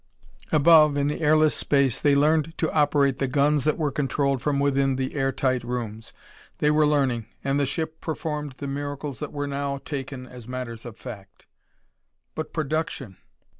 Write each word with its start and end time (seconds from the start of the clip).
Above, 0.51 0.97
in 0.97 1.05
the 1.09 1.21
airless 1.21 1.53
space, 1.53 2.01
they 2.01 2.15
learned 2.15 2.57
to 2.57 2.71
operate 2.71 3.19
the 3.19 3.27
guns 3.27 3.65
that 3.65 3.77
were 3.77 3.91
controlled 3.91 4.41
from 4.41 4.59
within 4.59 4.95
the 4.95 5.13
air 5.13 5.31
tight 5.31 5.63
rooms. 5.63 6.11
They 6.57 6.71
were 6.71 6.87
learning, 6.87 7.27
and 7.43 7.59
the 7.59 7.67
ship 7.67 8.01
performed 8.01 8.55
the 8.57 8.65
miracles 8.65 9.19
that 9.19 9.31
were 9.31 9.45
now 9.45 9.77
taken 9.77 10.25
as 10.25 10.47
matters 10.47 10.87
of 10.87 10.97
fact. 10.97 11.45
But 12.33 12.51
production! 12.51 13.17